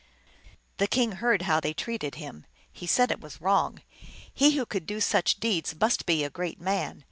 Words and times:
The 0.77 0.87
king 0.87 1.11
heard 1.11 1.43
how 1.43 1.59
they 1.59 1.69
had 1.69 1.77
treated 1.77 2.15
him. 2.15 2.47
He 2.71 2.87
said 2.87 3.11
it 3.11 3.21
was 3.21 3.39
wrong. 3.39 3.83
He 4.33 4.57
who 4.57 4.65
could 4.65 4.87
do 4.87 4.99
such 4.99 5.39
deeds 5.39 5.79
must 5.79 6.07
be 6.07 6.23
a 6.23 6.29
great 6.31 6.59
man. 6.59 6.99